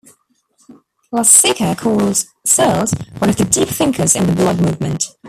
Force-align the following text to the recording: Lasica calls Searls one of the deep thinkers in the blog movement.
Lasica 1.13 1.77
calls 1.77 2.25
Searls 2.47 2.91
one 3.21 3.29
of 3.29 3.35
the 3.35 3.45
deep 3.45 3.67
thinkers 3.67 4.15
in 4.15 4.25
the 4.25 4.33
blog 4.33 4.59
movement. 4.59 5.03